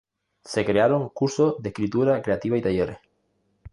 Se 0.43 0.65
crearon 0.65 1.09
cursos 1.09 1.61
de 1.61 1.69
escritura 1.69 2.23
creativa 2.23 2.57
y 2.57 2.63
talleres. 2.63 2.97